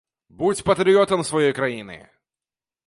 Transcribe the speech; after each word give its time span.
Будзь 0.39 0.63
патрыётам 0.69 1.21
сваёй 1.29 1.53
краіны! 1.61 2.03